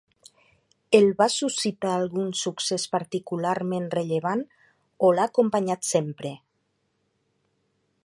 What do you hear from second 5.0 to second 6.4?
o l’ha acompanyat sempre?